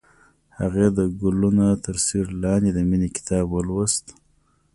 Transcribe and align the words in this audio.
هغې 0.59 0.87
د 0.97 0.99
ګلونه 1.19 1.65
تر 1.85 1.95
سیوري 2.05 2.35
لاندې 2.43 2.69
د 2.73 2.79
مینې 2.89 3.09
کتاب 3.17 3.45
ولوست. 3.51 4.05